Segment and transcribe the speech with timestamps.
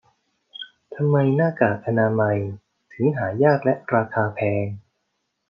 [0.95, 2.37] ทำไมหน้ากากอนามัย
[2.93, 4.65] ถึงหายากและราคาแพง